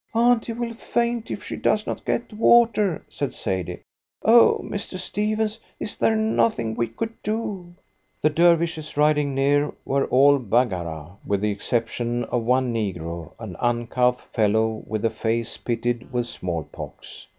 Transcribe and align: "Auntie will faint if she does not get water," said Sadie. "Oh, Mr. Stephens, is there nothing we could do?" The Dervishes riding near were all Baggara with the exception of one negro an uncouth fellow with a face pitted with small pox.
"Auntie 0.15 0.53
will 0.53 0.73
faint 0.73 1.29
if 1.29 1.43
she 1.43 1.55
does 1.55 1.85
not 1.85 2.03
get 2.05 2.33
water," 2.33 3.05
said 3.07 3.31
Sadie. 3.35 3.81
"Oh, 4.23 4.59
Mr. 4.63 4.97
Stephens, 4.97 5.59
is 5.79 5.95
there 5.95 6.15
nothing 6.15 6.73
we 6.73 6.87
could 6.87 7.13
do?" 7.21 7.75
The 8.19 8.31
Dervishes 8.31 8.97
riding 8.97 9.35
near 9.35 9.71
were 9.85 10.05
all 10.07 10.39
Baggara 10.39 11.17
with 11.23 11.41
the 11.41 11.51
exception 11.51 12.23
of 12.23 12.41
one 12.41 12.73
negro 12.73 13.33
an 13.39 13.55
uncouth 13.59 14.21
fellow 14.33 14.81
with 14.87 15.05
a 15.05 15.11
face 15.11 15.57
pitted 15.57 16.11
with 16.11 16.25
small 16.25 16.63
pox. 16.63 17.27